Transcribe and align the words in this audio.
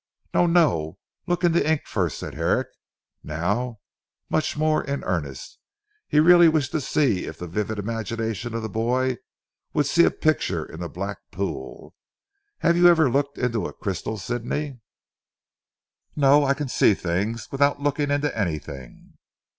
"No! 0.33 0.47
No! 0.47 0.97
Look 1.27 1.43
in 1.43 1.51
the 1.51 1.69
ink 1.69 1.83
first," 1.85 2.17
said 2.17 2.33
Herrick, 2.33 2.69
now 3.23 3.81
much 4.31 4.57
more 4.57 4.83
in 4.83 5.03
earnest. 5.03 5.59
He 6.07 6.19
really 6.19 6.49
wished 6.49 6.71
to 6.71 6.81
see 6.81 7.25
if 7.25 7.37
the 7.37 7.45
vivid 7.47 7.77
imagination 7.77 8.55
of 8.55 8.63
the 8.63 8.67
boy 8.67 9.17
would 9.75 9.85
see 9.85 10.03
a 10.03 10.09
picture 10.09 10.65
in 10.65 10.79
the 10.79 10.89
black 10.89 11.19
pool. 11.29 11.93
"Have 12.61 12.75
you 12.75 12.87
ever 12.89 13.11
looked 13.11 13.37
into 13.37 13.67
a 13.67 13.73
crystal 13.73 14.17
Sidney." 14.17 14.79
"No, 16.15 16.45
I 16.45 16.55
can 16.55 16.67
see 16.67 16.95
things 16.95 17.47
without 17.51 17.81
looking 17.83 18.09
into 18.09 18.35
anything." 18.35 19.19